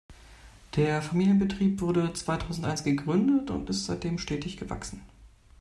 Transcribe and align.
Der 0.77 0.99
Familienbetrieb 1.03 1.79
wurde 1.79 2.11
zweitausendeins 2.13 2.83
gegründet 2.83 3.51
und 3.51 3.69
ist 3.69 3.85
seitdem 3.85 4.17
stetig 4.17 4.57
gewachsen. 4.57 5.03